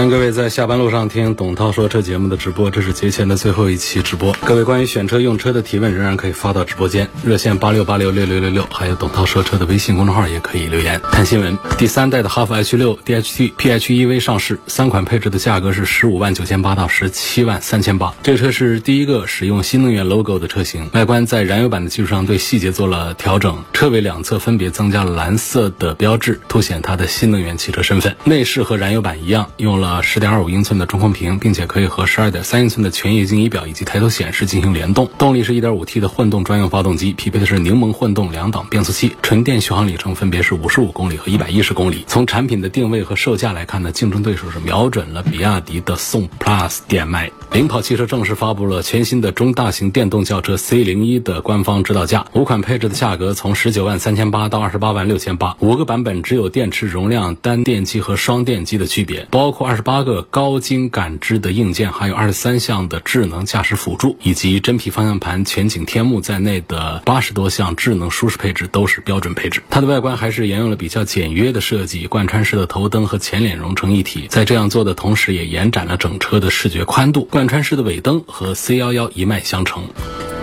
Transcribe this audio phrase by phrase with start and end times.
[0.00, 4.34] 欢迎各位在下班路上听董涛说车节目的直播，这是节前的最后一期直播。
[4.46, 10.98] 各位关于选车用车的提问仍然可以发到直播间，热线八六八六六六六六，还有董涛说车的微信公众号也可以留言。
[11.12, 18.14] 看新闻，第三代的哈弗 H 六 DHT PHEV 上市，三款配置的价格是十五万九千八到十七万三千八。
[18.22, 28.16] 这车是第一个使用新能源 logo 的车型，外观在燃油版的基础上对细节做了调整，车尾两侧分别增加了蓝色的标志，凸显它的新能源汽车身份。
[28.24, 35.08] 内饰和燃油版一样，用了十点二五英寸的中控屏，并且可以和十二点三英寸的全液晶仪表以及抬头显示进行联动。
[35.18, 39.14] 动力是一点五 T 的混动专用发动机，匹配的是柠檬混动两档变速器。
[39.22, 42.04] 纯电续航里程分别是五十五公里和一百一十公里。
[42.06, 47.30] 从产品的定位和售价来看呢，竞争对手是瞄准了比亚迪的宋 Plus 电麦。
[47.52, 60.26] 领跑汽车正式发布了全新的中大型电动轿车 C 零一的官方指导价，五款配置的价格从十九万三千八到二十八万六千八，五个版本只有电池容量单电机和双电机的区别，包括二十八个。
[60.30, 69.62] 高精感知的硬件，还有二十三项的智能驾驶辅助，以及真皮方向盘、全景天幕在内的八十多项智能舒适配置都是标准配置。
[69.70, 74.26] 它的外观还是沿用了比较简约的设计，贯穿式的头灯和前脸融成一体。
[74.28, 77.24] 在这样做的同时，也延展了整车的视觉宽度。
[77.30, 79.84] 贯穿式的尾灯和 C 幺幺一脉相承。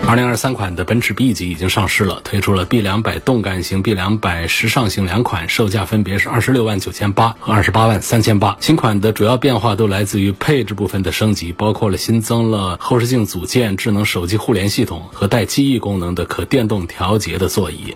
[0.05, 8.55] 二零二三款的奔驰 B 级已经上市了，推出了 B 两百动感型、B 两百时尚型两款，售价分别是二十六万九千八和二十八万三千八。
[8.61, 17.95] 新款的主要变化都来自于配置部分的升级，包括了新增了后视镜组件、智能手机互联系统和带记忆功能的可电动调节的座椅。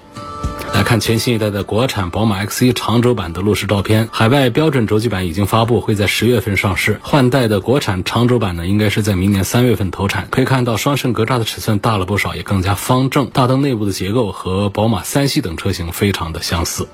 [0.74, 7.00] 来看全新一代的国产宝马 X1 长轴版的路试照片，海外标准轴距版已经发布，会在十月份上市。
[7.04, 10.28] 换代的国产长轴版呢，应该是在明年三月份投产。
[10.32, 13.30] 可以看到双肾格栅的尺寸大了不少，也更加方正。
[13.30, 16.88] 大灯内部的结构和宝马三系等车型非常的相似。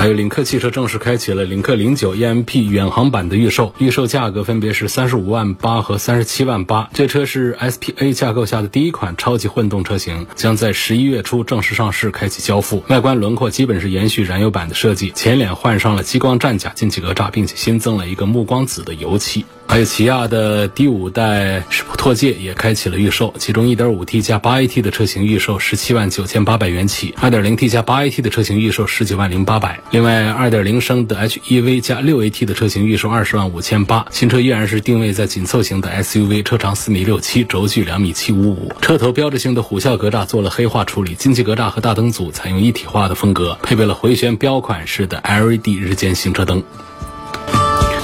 [0.00, 6.88] 还有领克汽车正式开启了领克零九 EMP 远航版的预售，预售价格分别是三十五万八和三十七万八。
[6.94, 12.82] 这车是 SPA 架构下的第一款超级混动车型，将在十一月初正式上市，开启交付。
[12.88, 19.44] 外观轮廓基本是延续燃油版的设计，前脸换上了激光战甲进气格栅，并且新增了一个暮光紫的油漆。
[19.70, 29.78] 还有起亚的第五代史普拓界也开启了预售，其中 1.5T 加 8AT 的车型预售十七万九千八百元起，2.0T 加 8AT 的车型预售十九万零八百。
[29.92, 34.04] 另外，2.0升的 HEV 加 6AT 的车型预售二十万五千八。
[34.10, 38.72] 新车依然是定位在紧凑型的 SUV，车长四米六七，轴距两米七五五。
[38.80, 46.60] 车头标志性的虎啸格栅做了黑化处理，进气格栅和大灯组采用一体化的风格，配备了回旋标款式的 LED 日间行车灯。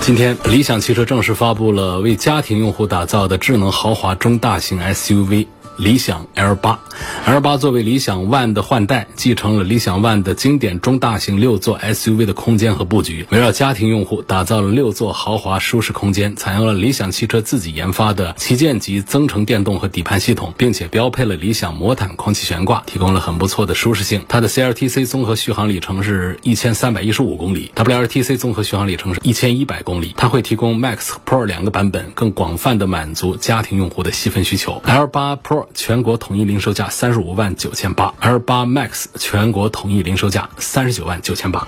[0.07, 5.49] 今天，理想汽车正式发布了为家庭用户打造的智能豪华中大型 SUV。
[5.77, 6.79] 理想 L 八
[7.25, 24.25] ，L 八作为理想 ONE 的换代，继承了理想 ONE 的经典中大型六座 SUV 的空间和布局，围绕家庭用户打造了六座豪华舒适空间，采用了理想汽车自己研发的旗舰级增程电动和底盘系统，并且标配了理想魔毯空气悬挂，提供了很不错的舒适性。
[24.29, 30.15] 它的 CLTC 综合续航里程是一千三百一十五公里，WLTC 综合续航里程是一千一百公里。
[30.17, 34.81] 它会提供 Max Pro 两个版本，更广泛的满足家庭用户的细分需求。
[34.85, 35.56] L 八 Pro。
[35.75, 41.67] 全国统一零售价三十五万九千八，L 八 Max 全国统一零售价三十九万九千八。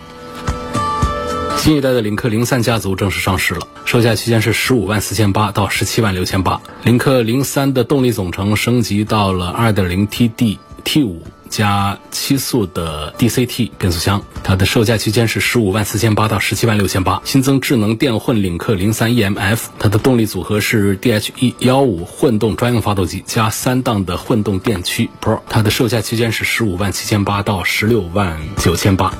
[1.56, 6.60] 新一代的领克零三家族正式上市了，售价区间是十五万四千八到十七万六千八。
[6.84, 11.22] 领克零三的动力总成升级到了二点零 T D T 五。
[11.48, 17.20] 加七速的 DCT 变速箱，它的售价区间是十五万四千八到十七万六千八。
[17.24, 29.12] 新增智能电混领克零三 EMF，它的动力组合是 DHE 幺五混动专用发动机加三档的混动电驱 Pro，它的售价区间是十五万七千八到十六万九千八。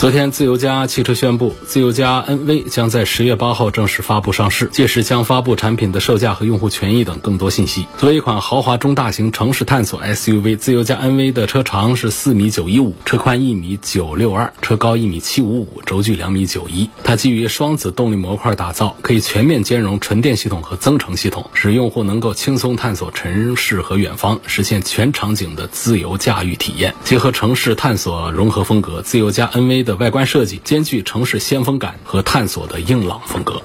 [0.00, 7.86] 昨天，自由家汽车宣布，自由家 NV 将在十月八号正式发布上市，届时将发布产品的售价和用户权益等更多信息。
[7.98, 16.88] 作为一款豪华中大型城市探索 SUV，自由家 NV 的车长是四米九一五，车宽一米九六二，车高一米七五五，轴距两米九一。
[17.04, 26.94] 它基于双子动力模块打造，可以全面兼容纯电系统和增程系统，使用户能够轻松探索城市和远方，实现全场景的自由驾驭体验。
[27.04, 33.60] 结合城市探索融合风格，自由家 NV 的的外观设计，兼具城市先锋感和探索的硬朗风格。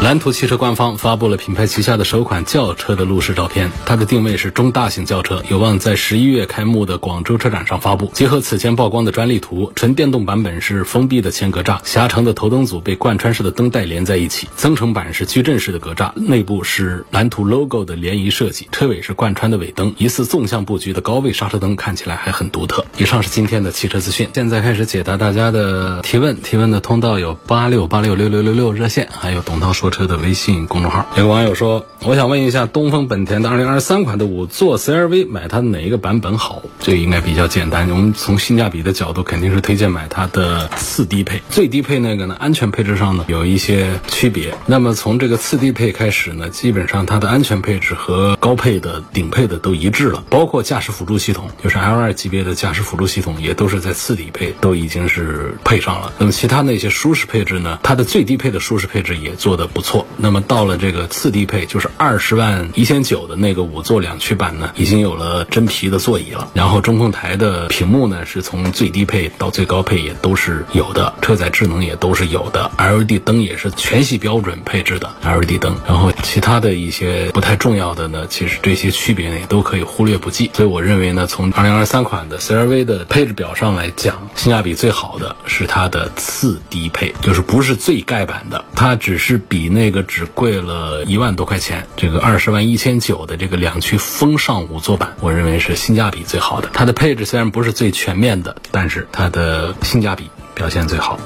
[0.00, 8.08] 蓝图汽车官方发布了品牌旗下的首款轿车的路试照片，它的定位是中大型轿车，有望在十一月开幕的广州车展上发布。
[8.14, 22.86] 结合此前曝光的专利图，纯电动版本是封闭的前格栅，狭长的头灯组被贯穿式的灯带连在一起；增程版是矩阵式的格栅，内部是蓝图 logo 的涟漪设计，车尾是贯穿的尾灯，疑似纵向布局的高位刹车灯看起来还很独特。
[22.98, 26.40] 以上是今天的汽车资讯，现在开始解答大家的提问。
[26.40, 29.87] 提问的通道有八六八六六六六六热线，还有董涛说。
[29.90, 36.62] 车的微信公众号，有个网友说：“我想问一下，东风本田的2023款的五座 CRV 买它的哪一个版本好？
[36.80, 37.88] 这个应该比较简单。
[37.90, 41.40] 我们从性价比的角度，肯定是推荐买它的次低配。
[41.50, 44.54] 最低配那个呢，安全配置上呢有一些区别。
[44.66, 56.12] 那么从这个次低配开始呢，基本上它的安全配置和高配的顶配的都一致了，包括驾驶辅助系统，就是 L2 级别的驾驶辅助系统也都是在次低配都已经是配上了。
[56.18, 66.50] 那么其他那些舒适配置呢，它的最低配的舒适配置也做的不。”错，那么到了这个次低配，就是二十万一千九的那个五座两驱版呢，已经有了真皮的座椅了。
[66.52, 75.74] 然后中控台的屏幕呢，是从最低配到最高配也都是有的，车载智能也都是有的，LED 灯也是全系标准配置的 LED 灯。
[75.86, 80.50] 然后其他的一些不太重要的呢，其实这些区别呢也都可以忽略不计。
[80.52, 89.67] 所以我认为呢，从二零二三款的 CRV 的配置表上来讲，性价比最好的是它的次低配，就是不是最盖版的，它只是比。
[89.68, 96.68] 那个只贵了一万多块钱，这个二十万一千九的这个两驱风尚五座版，我认为是性价比最好的。
[96.72, 101.18] 它的配置虽然不是最全面的，但是它的性价比表现最好。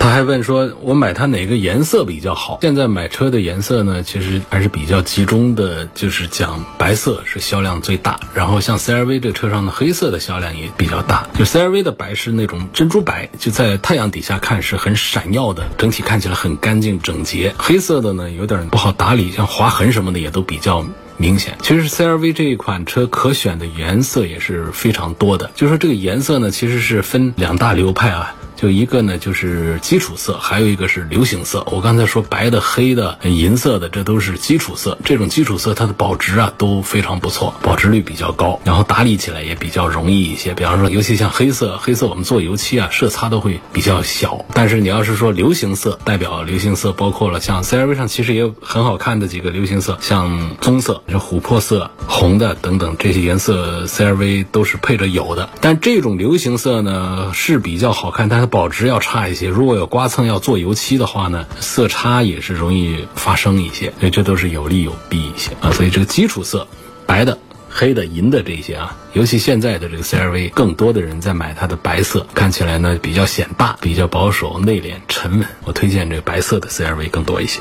[0.00, 8.18] 他还问说：“我买它哪个颜色比较好？”现在买车的颜色呢，其实还是比较集中的，就是讲白色是销量最大。
[8.34, 11.28] 然后像 CRV 这车上的黑色的销量也比较大。
[11.38, 17.54] 就 CRV 的白是那种珍珠白，就在太阳底下看是很闪耀的，整体看起来很干净整洁。
[17.58, 20.86] 黑色的呢有点不好打理，像划痕什么的也都比较
[21.16, 21.58] 明显。
[21.62, 25.50] 其实 CRV 这一款车可选的颜色也是非常多的。
[25.54, 28.34] 就说这个颜色呢，其实是分两大流派啊。
[28.58, 31.64] 就一个呢，就是基础色，还有一个是流行色。
[31.70, 34.98] 我刚才说白的、黑的、银色的，这都是基础色。
[35.04, 40.54] 这种基础色它的保值啊都非常不错，保值率比较高，然后打理起来也比较容易一些。
[40.54, 44.44] 比方说，尤其像黑色，黑色我们做油漆啊，色差都会比较小。
[44.54, 55.48] 但是你要是说流行色，代表流行色包括了像 CRV 上其实也有很好看的几个流行色，像棕色、琥珀色、红的等等这些颜色，CRV 都是配着有的。
[55.60, 65.70] 但这种流行色呢是比较好看，但是保值要差一些，如果有刮蹭要做油漆的话呢，色差也是容易发生一些，所以这都是有利有弊一些啊。
[65.70, 66.66] 所以这个基础色，
[67.06, 67.38] 白的、
[67.70, 75.46] 黑的、银的这些啊，尤其现在的这个 CRV，更多的人在买它的白色，看起来呢比较显大、比较保守、内敛、沉稳。
[75.64, 77.60] 我推荐这个白色的 CRV 更多一些。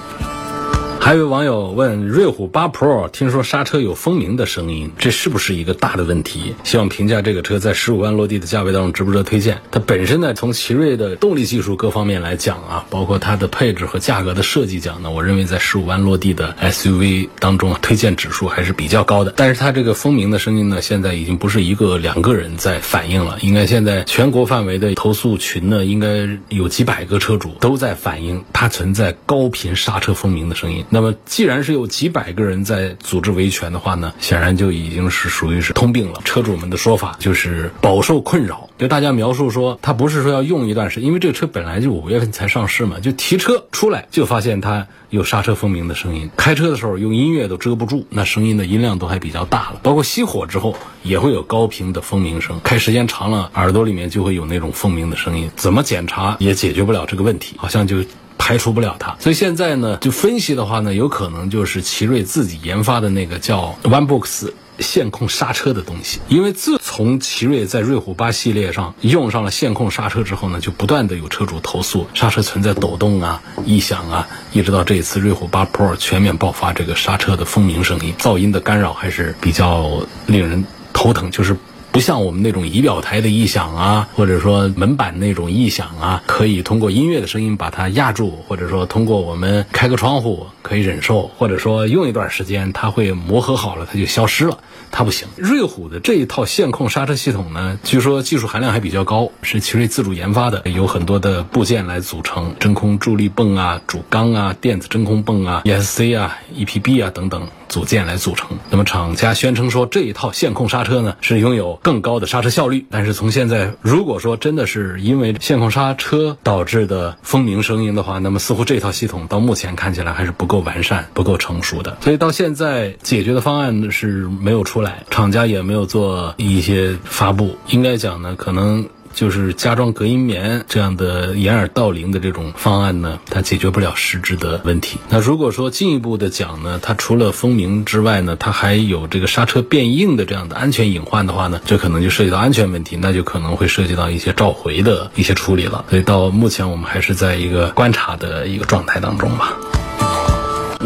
[1.07, 6.53] 还有网友问：瑞虎八 Pro 听说刹车有蜂鸣的声音，这是不是一个大的问题？
[6.65, 9.61] 希望评价这个车在十五万落地的价位当中值不值得推荐？
[9.71, 19.33] 它本身呢，从奇瑞的动力技术各方面来讲啊，包括它的配置和价格的设计讲呢，我认为在十五万落地的 SUV 当中啊，推荐指数还是比较高的。
[19.37, 30.83] 但是它这个蜂鸣的声音呢，现在已经不是一个两个人在反映了，应该现在全国范围的投诉群呢，应该有几百个车主都在反映它存在高频刹车蜂鸣的声音。
[30.89, 36.21] 那那么，既然是有几百个人在组织维权的话呢，显然就已经是属于是通病了。
[36.25, 57.97] 车主们的说法就是饱受困扰，就大家描述说，他不是说要用一段时间，因为这个车本来就五月份才上市嘛，就提车出来就发现它有刹车蜂鸣的声音，开车的时候用音乐都遮不住，那声音的音量都还比较大了，包括熄火之后也会有高频的蜂鸣声，开时间长了耳朵里面就会有那种蜂鸣的声音，怎么检查也解决不了这个问题，好像就。
[58.37, 66.19] 排除不了它，所以现在呢，就分析的话呢，有可能就是奇瑞自己研发的那个叫 OneBox 线控刹车的东西。
[66.29, 81.57] 因为自从奇瑞在瑞虎八系列上用上了线控刹车之后呢，就不断的有车主投诉刹车存在抖动啊、异响啊，一直到这一次瑞虎八 Pro 全面爆发这个刹车的蜂鸣声音，噪音的干扰还是比较令人头疼，就是。
[81.97, 94.59] 不像我们那种仪表台的异响啊，或者说门板那种异响啊，可以通过音乐的声音把它压住，或者说通过我们开个窗户可以忍受，或者说用一段时间它会磨合好了，它就消失了。
[94.91, 95.27] 它不行。
[95.37, 107.47] 瑞虎的这一套线控刹车系统呢，据说技术含量还比较高，是奇瑞自主研发的，有很多的部件来组成，真空助力泵啊、主缸啊、电子真空泵啊、ESC 啊、EPB 啊等等。
[107.69, 108.57] 组件来组成。
[108.69, 121.97] 那么厂家宣称说这一套线控刹车呢是拥有更高的刹车效率，但是从现在如果说真的是因为线控刹车导致的风鸣声音的话，那么似乎这套系统到目前看起来还是不够完善、不够成熟的。
[122.01, 127.55] 所以到现在解决的方案是没有出来，厂家也没有做一些发布。
[127.67, 128.87] 应该讲呢，可能。
[129.17, 134.99] 就是加装隔音棉这样的掩耳盗铃的这种方案呢，它解决不了实质的问题。
[135.09, 145.83] 那如果说进一步的讲呢，它除了风鸣之外呢，它还有这个刹车变硬的这样的安全隐患的话呢，这可能就涉及到安全问题，那就可能会涉及到一些召回的一些处理了。
[145.89, 149.57] 所以到目前我们还是在一个观察的一个状态当中吧。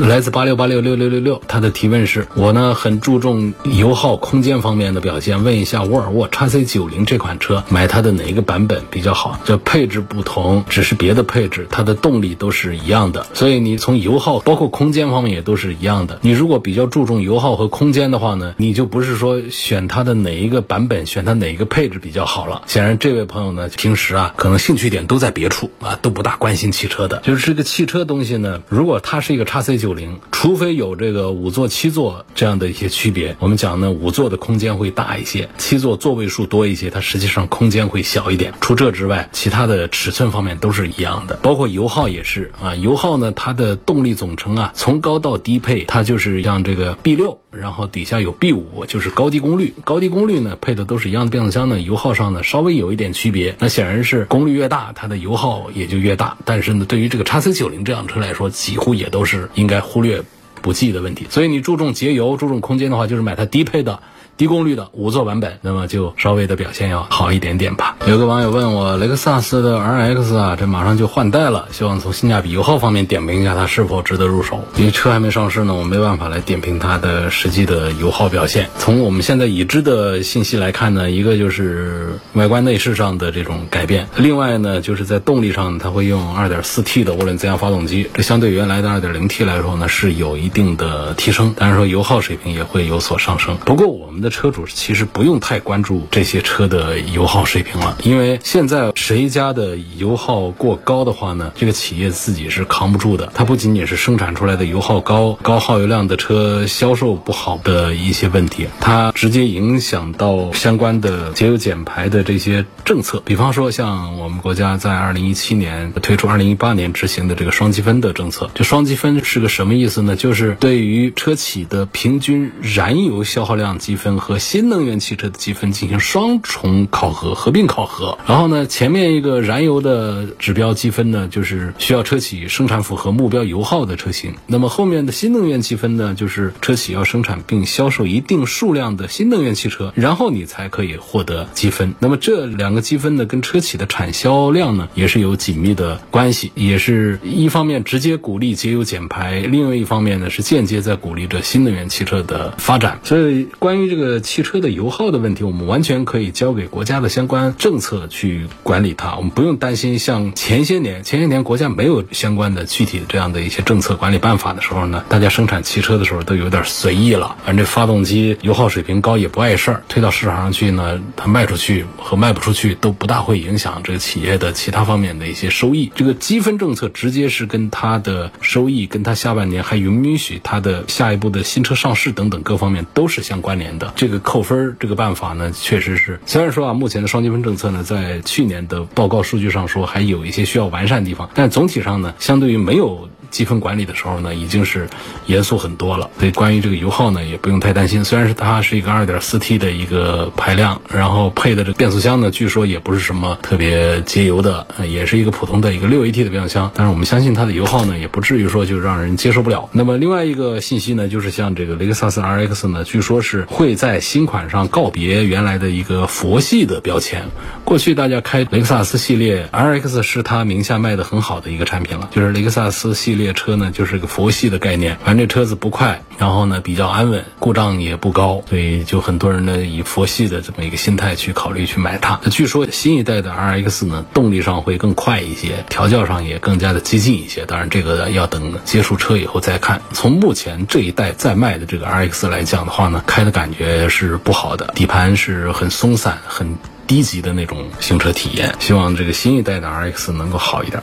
[0.08, 9.40] 来自八六八六六六六六，他的提问是：我呢很注重油耗、空间方面的表现，问一下沃尔沃 x C 九零这款车买它的哪一个版本比较好？
[9.46, 16.18] 这配置不同，只是别的配置，它的动力都是一样的，所以你从油耗包括空间方面也都是一样的。
[16.24, 22.64] 你如果比较注重油耗和空间的话呢，你就不是说选它的哪一个版本，选它哪一个配置比较好了。
[22.66, 27.20] 显然这位朋友呢，平时啊可能兴趣点都在别处啊，都不大关心汽车的。
[27.20, 38.54] 就是这个汽车东西呢，如果它是一个 x C 九九零，除非有这个五座、七座这样的一些区别，我们讲呢，五座的空间会大一些，七座座位数多一些，它实际上空间会小一点。
[38.62, 42.74] 除这之外，其他的尺寸方面都是一样的，包括油耗也是啊。
[42.76, 49.74] 油耗呢，它的动力总成啊，从高到低配，它就是像这个 B 六，然后底下有 B 五，就是高低功率。
[49.84, 53.58] 高低功率呢，配的都是一样的变速箱呢，油耗上呢稍微有一点区别。
[53.60, 56.38] 那显然是功率越大，它的油耗也就越大。
[56.46, 60.22] 但是呢，对于这个叉 C 九零这辆车来说，几乎也都是应该该忽略。
[60.64, 64.00] 不计的问题，所以你注重节油、注重空间的话，就是买它低配的。
[64.42, 67.96] 低功率的五座版本，那么就稍微的表现要好一点点吧。
[68.08, 74.66] 有个网友问我，雷克萨斯的 RX 啊，这马上就换代了，希望从性价比、油耗方面点评一下它是否值得入手。
[74.78, 78.68] 因为车还没上市呢，我没办法来点评它的实际的油耗表现。
[78.80, 93.56] 从我们现在已知的信息来看呢，一个就是外观内饰上的这种改变，另外呢就是在动力上，它会用 2.4T 的涡轮增压发动机，这相对原来的 2.0T 来说呢是有一定的提升，当然说油耗水平也会有所上升。
[93.58, 103.32] 不过我们的车主其实不用太关注这些车的油耗水平了，因为现在谁家的油耗过高的话呢，这个企业自己是扛不住的。
[103.36, 113.22] 它不仅仅是生产出来的油耗高、高耗油量的车销售不好的一些问题，它直接影响到相关的节油减排的这些政策。
[113.26, 118.50] 比方说，像我们国家在二零一七年推出、二零一八年执行的这个双积分的政策。
[118.54, 120.16] 这双积分是个什么意思呢？
[120.16, 128.18] 就是对于车企的平均燃油消耗量积分和新能源汽车的积分进行双重考核、合并考核。
[128.26, 134.36] 然后呢，前面一个燃油的指标积分呢，就是需要车企生产符合目标油耗的车型。
[134.48, 141.96] 那么后面的新能源积分呢，就是车企要生产并销售一定数量的新能源汽车，然后你才可以获得积分。
[142.00, 153.00] 那么这两个积分呢，跟车企的产销量呢，也是有紧密的关系，也是一方面直接鼓励节油减排，另外一方面呢，是间接在鼓励着新能源汽车的发展。
[153.04, 159.16] 所以关于这个汽车的油耗的问题，我们完全可以交给国家的相关政策去管理它。
[159.16, 167.36] 我们不用担心，像前些年，前些年国家没有相关的具体的这样的一些政策管理办法的时候呢，大家生产汽车的时候都有点随意了。
[167.46, 175.92] 反正这发动机 油耗水平高也不碍事儿，推到市场上去呢，它卖出去和卖不出去都不大会影响这个企业的其他方面的一些收益。
[175.96, 183.91] 这个积分政策直接是跟它的收益，跟它下半年还允不允许它的下一步的新车上市等等各方面都是相关联的。
[183.96, 184.76] 这个扣分。
[184.80, 193.10] 这个办法呢，确实是虽然说啊，目前的双积分政策呢，在去年的报告数据上说还有一些需要完善的地方，但总体上呢，相对于没有。
[193.32, 194.88] 积分管理的时候呢，已经是
[195.26, 196.10] 严肃很多了。
[196.20, 198.04] 所以关于这个油耗呢，也不用太担心。
[198.04, 206.70] 虽然是它是一个 2.4T 的一个排量，然后配的这个变速箱呢，据说也不是什么特别节油的，也是一个普通的一个 6AT 的变速箱。
[206.76, 209.70] 但是我们相信它的油耗呢，也不至于说就让人接受不了。
[209.72, 217.24] 那么另外一个信息呢，就是像这个雷克萨斯 RX 呢，据说是会在新款上告别原来的一个佛系的标签。
[217.64, 223.21] 过去大家开雷克萨斯系列 RX 是它名下卖的很好的一个产品了，就是雷克萨斯系列。
[223.22, 232.20] 列车呢，就是个佛系的概念，反正这车子不快，然后呢比较安稳，故障也不高，所以就很多人呢以佛系的这么一个心态去考虑去买它。
[232.24, 237.46] 那据说新一代的 RX 呢，动力上会更快一些，调教上也更加的激进一些。
[237.46, 239.82] 当然这个要等接触车以后再看。
[239.94, 248.56] 从目前这一代在卖的这个 RX 来讲的话呢，开的感觉是不好的，底盘是很松散、很低级的那种行车体验。
[248.60, 250.82] 希望这个新一代的 RX 能够好一点。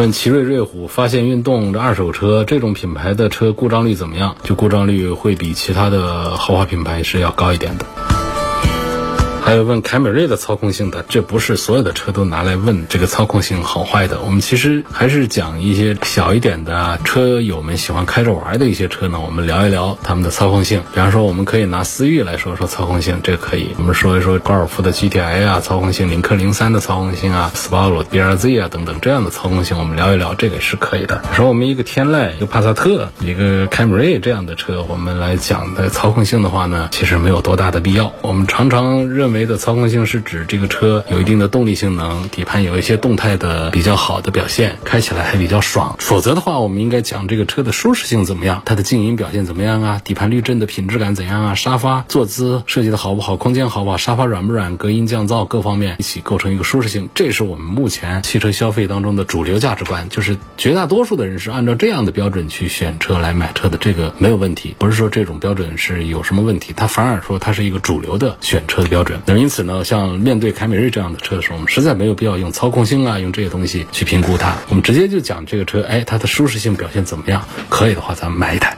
[0.00, 4.34] 问奇瑞瑞虎、发现运动这二手车这种品牌的车故障率怎么样？
[4.42, 7.84] 就故障率会比其他的豪华品牌是要高一点的。
[9.42, 14.20] 还有问凯美瑞的操控性的，这不是所有的车都拿来问这个操控性好坏的。
[14.20, 20.82] 我们其实还是讲一些小一点的车友们喜欢开着玩的一些车呢，我们聊一聊他们的操控性。
[20.94, 23.74] 比方说，我们可以拿思域来说说操控性，这可以。
[23.78, 31.22] 我们说一说高尔夫的 GTI 啊，操控性，领克零三的操控性啊，斯巴鲁 BRZ 啊等等这样的操控性，我们聊一聊，这个是可以的。
[31.32, 38.12] 说我们一个天籁、一个帕萨特、一个凯美瑞这样的车，我们来讲的操控性的话呢，其实没有多大的必要。
[38.22, 45.96] 我们常常认为的操控性是指这个车有一定的动力性能，底盘有一些动态的比较好的表现，开起来还比较爽。
[45.98, 57.08] 否则的话，我们应该讲这个车的舒适性怎么样，它的静音表现怎么样啊，底盘滤震的品质感怎样啊，沙发坐姿设计的好不好，空间好不好，沙发软不软，隔音降噪各方面一起构成一个舒适性。
[57.14, 64.74] 这是我们目前汽车消费当中的主流价值观，就是绝大多数的人是按照这样的标准去选车来买车的，这个没有问题。
[64.78, 69.19] 不是说这种标准是有什么问题，它反而说它是一个主流的选车的标准。
[69.26, 74.56] 那因此呢，像面对凯美瑞这样的车的时候，我们实在没有必要用操控性啊，用这些东西去评估它。
[74.68, 77.42] 我们直接就讲这个车，哎，它的舒适性表现怎么样？
[77.68, 78.76] 可以的话，咱们买一台。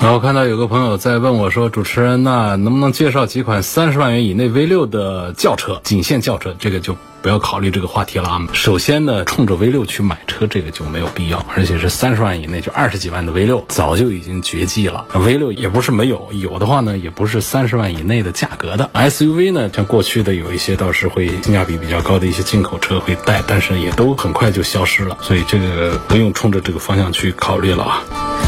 [0.00, 6.54] 然后看到有个朋友在问我说：“主持人，那能不能介绍几款三十万元以内 V 六的轿车，仅限轿车？
[6.58, 8.40] 这个就不要考虑这个话题了啊。
[8.52, 15.06] 首先呢，冲着 V 六去买车，这个就没有必要，而且是三十万以内，就二十几万的 V 六，早就已经绝迹了。
[15.14, 28.39] V 六也不是没有，有的话呢，也不是三十万以内的价格的 SUV 呢，像过去的有一些倒是会性价比比较高的一些进口车会带，但是也都很快就消失了，所以这个不用冲着这个方向去考虑了啊。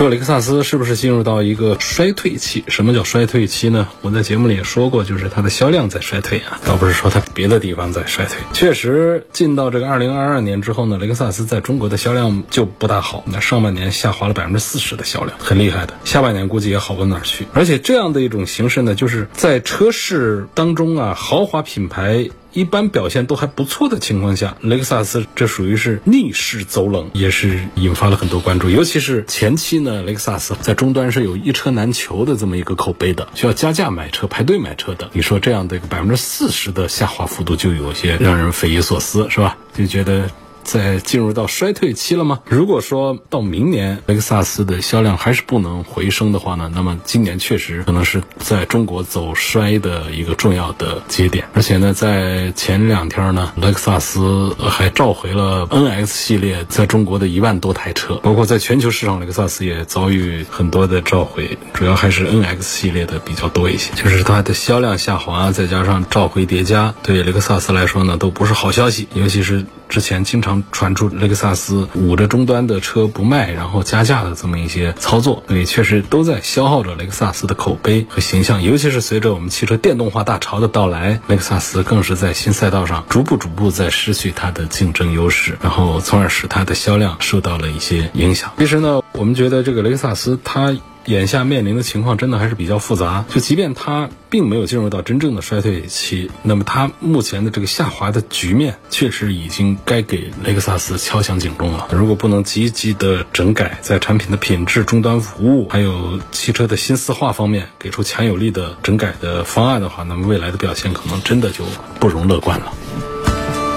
[0.00, 2.64] 说雷克萨斯是不是进入到一个衰退期？
[2.68, 3.86] 什么叫衰退期呢？
[4.00, 8.38] 我在节目里也说过，就是它的销量在衰退啊，倒不是说它别的地方在衰退。
[8.54, 13.24] 确实，进到这个二零二二年之后呢，雷克萨斯在中国的销量就不大好。
[13.26, 15.92] 那上半年下滑了百分之四十的销量，很厉害的。
[16.06, 17.46] 下半年估计也好不到哪儿去。
[17.52, 22.30] 而且这样的一种形式呢，就是在车市当中啊，豪华品牌。
[22.52, 28.70] 一般表现都还不错的情况下，雷克萨斯这属于是逆势走冷，也是引发了很多关注。
[28.70, 35.10] 尤其是前期呢，雷克萨斯在终端是有一车难求的这么一个口碑的，需要加价买车、排队买车的。
[35.12, 39.56] 你说这样的一个百分之四十的下滑幅度，就有些让人匪夷所思，是吧？
[39.72, 40.30] 就觉得。
[40.62, 42.40] 在进入到衰退期了吗？
[42.46, 51.44] 如果说到明年雷克萨斯的销量还是不能回升的话呢，那么今年确实可能是在中国走衰的一个重要的节点。
[51.54, 63.92] 而且呢，在前两天呢，雷克萨斯还召回了 NX 系列在中国的一万多台车，包括在全球市场，雷克萨斯也遭遇很多的召回，主要还是 NX 系列的比较多一些。
[63.94, 69.64] 就是它的销量下滑，再加上召回叠加，对雷克萨斯来说呢，都不是好消息，尤其是。
[69.90, 78.62] 之前经常传出雷克萨斯捂着终端的车不卖，然后加价的这么一些操作，所以确实都在消耗着雷克萨斯的口碑和形象。
[78.62, 88.52] 尤其是随着我们汽车电动化大潮的到来，雷克萨斯更是在新赛道上逐步逐步在失去它的竞争优势，然后从而使它的销量受到了一些影响。
[88.58, 90.72] 其实呢，我们觉得这个雷克萨斯它。
[91.06, 93.24] 眼下面临的情况真的还是比较复杂。
[93.28, 101.88] 就即便它并没有进入到真正的衰退期，那么它目前的这个下滑的局面，确实已经该给雷克萨斯敲响警钟了。
[101.92, 111.64] 如果不能积极的整改，在产品的品质、终端服务，还有汽车的新四化方面，给出强有力的整改的方案的话，那么未来的表现可能真的就
[111.98, 112.72] 不容乐观了。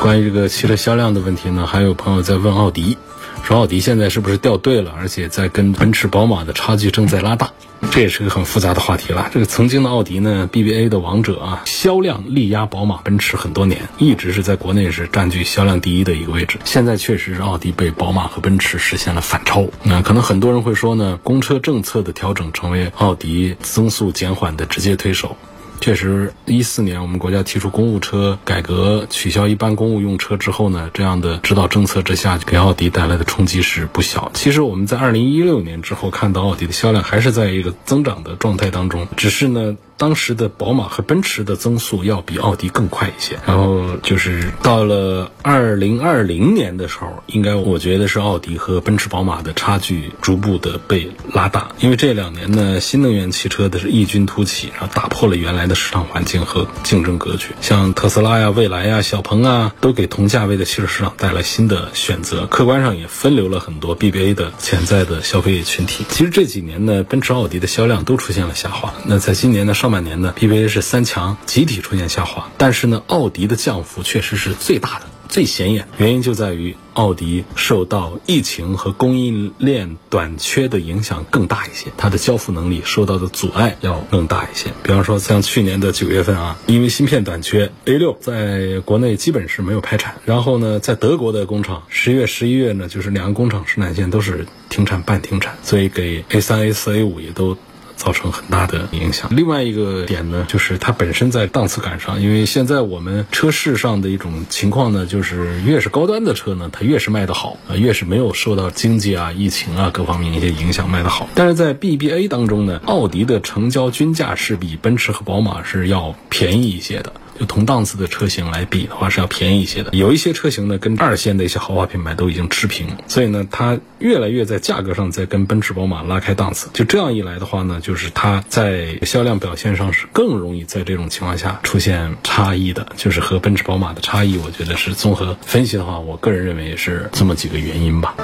[0.01, 2.97] 关于这个汽车销量的问题呢，还有朋友在问奥迪。
[3.43, 4.95] 说奥迪现在是不是掉队了？
[4.97, 7.51] 而且在跟奔驰、宝马的差距正在拉大，
[7.91, 9.29] 这也是个很复杂的话题了。
[9.33, 16.57] 这个曾经的奥迪呢，BBA 的王者啊，销量力压宝马、奔驰很多年，一直是在国内是占据销量第一的一个位置。
[16.63, 19.67] 现在确实是奥迪被宝马和奔驰实现了反超。
[19.83, 25.35] 那可能很多人会说呢，公车政策的调整成为奥迪增速减缓的直接推手。
[25.81, 34.31] 确实，一四年我们国家提出公务车改革，取消一般公务用车之后呢，这样的指导政策之下，给奥迪带来的冲击是不小。
[34.33, 39.75] 其实我们在二零一六年之后看到奥迪的销量还是在一个增长的状态当中，只是呢。
[40.03, 66.03] 当时的宝马和奔驰的增速要比奥迪更快一些，然后就是到了二零二零年的时候，应该我觉得是奥迪和奔驰、宝马的差距逐步的被拉大，因为这两年呢，新能源汽车的是异军突起，然后打破了原来的市场环境和竞争格局，像特斯拉呀、蔚来呀、小鹏啊，都给同价位的汽车市场带来新的选择，客观上也分流了很多 BBA 的潜在的消费群体。
[66.09, 69.92] 其实这几年呢，奔驰、奥迪的销量都出现了下滑，那在今年的上。
[69.93, 75.05] 半年呢，BBA 是三强集体出现下滑，但是呢，奥迪的降幅确实是最大的。
[75.29, 84.71] 最显眼，原因就在于奥迪受到疫情和供应链短缺的影响更大一些，它的交付能力受到的阻碍要更大一些。
[84.81, 97.55] 比方说，像去年的九月份啊，因为芯片短缺，A 六在国内基本是没有排产，然后呢，在德国的工厂十月、十一月呢，就是两个工厂生产线都是停产、半停产，所以给 A 三、A 四、A 五也都。
[97.95, 99.29] 造成很大的影响。
[99.35, 111.27] 另外一个点呢，就是它本身在档次感上，因为现在我们车市上的一种情况呢，就是越是高端的车呢，它越是卖得好啊，越是没有受到经济啊、疫情啊各方面一些影响卖得好。
[111.35, 117.13] 但是在 BBA 当中呢，奥迪的成交均价是比奔驰和宝马是要便宜一些的。
[117.39, 119.91] 就同档次的车型来比的话，是要便宜一些的。
[119.93, 126.69] 有一些车型呢，跟二线的一些豪华品牌都已经持平，所以呢，它越来越在价格上在跟奔驰、宝马拉开档次。
[126.73, 138.15] 就这样一来的话呢，就是它在销量表现上是更容易在这种情况下出现差异的，就是和奔驰、宝马的差异，我觉得是综合分析的话，我个人认为是这么几个原因吧。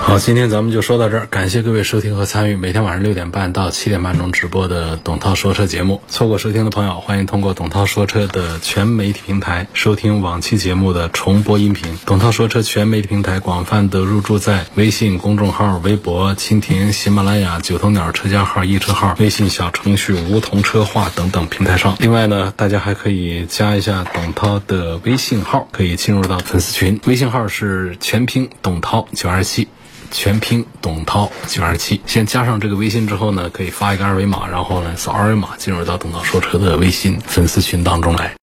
[0.00, 6.00] 好，今天咱们就说到这儿，感谢各位收听和参与每天晚上六点半到七点半钟直播的董涛说车节目。
[6.08, 11.98] 错过收听的朋友，欢迎通过董涛说车的全媒体平台收听往期节目的重播音频。
[12.06, 21.96] 董涛说车全媒体平台广泛的入驻在微信公众号、微博、蜻蜓、喜马拉雅、九头鸟车家号、易车号、微信小程序梧桐车话等等平台上。
[21.98, 27.00] 另外呢，大家还可以加一下董涛的微信号，可以进入到粉丝群。
[27.06, 29.66] 微信号是全拼董涛九二七。
[30.10, 38.34] 全拼董涛九二七，先加上这个微信之后呢，可以发一个二维码，然后呢扫二维码进入到董涛说车的微信粉丝群当中来。